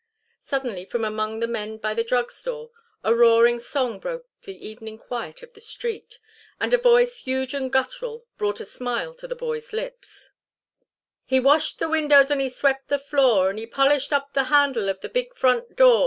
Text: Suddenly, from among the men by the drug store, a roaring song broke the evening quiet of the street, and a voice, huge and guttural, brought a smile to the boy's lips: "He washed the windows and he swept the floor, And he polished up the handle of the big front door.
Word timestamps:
Suddenly, 0.43 0.85
from 0.85 1.05
among 1.05 1.41
the 1.41 1.47
men 1.47 1.77
by 1.77 1.93
the 1.93 2.03
drug 2.03 2.31
store, 2.31 2.71
a 3.03 3.13
roaring 3.13 3.59
song 3.59 3.99
broke 3.99 4.27
the 4.41 4.67
evening 4.67 4.97
quiet 4.97 5.43
of 5.43 5.53
the 5.53 5.61
street, 5.61 6.17
and 6.59 6.73
a 6.73 6.79
voice, 6.79 7.19
huge 7.19 7.53
and 7.53 7.71
guttural, 7.71 8.25
brought 8.35 8.59
a 8.59 8.65
smile 8.65 9.13
to 9.13 9.27
the 9.27 9.35
boy's 9.35 9.73
lips: 9.73 10.31
"He 11.23 11.39
washed 11.39 11.77
the 11.77 11.87
windows 11.87 12.31
and 12.31 12.41
he 12.41 12.49
swept 12.49 12.87
the 12.87 12.97
floor, 12.97 13.51
And 13.51 13.59
he 13.59 13.67
polished 13.67 14.11
up 14.11 14.33
the 14.33 14.45
handle 14.45 14.89
of 14.89 15.01
the 15.01 15.07
big 15.07 15.35
front 15.35 15.75
door. 15.75 15.99